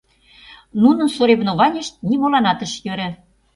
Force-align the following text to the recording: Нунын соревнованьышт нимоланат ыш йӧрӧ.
Нунын 0.81 1.09
соревнованьышт 1.17 1.93
нимоланат 2.09 2.59
ыш 2.65 2.73
йӧрӧ. 2.85 3.09